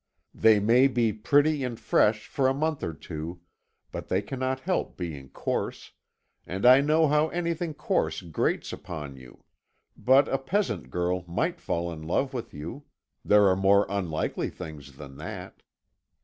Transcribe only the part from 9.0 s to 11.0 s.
you. But a peasant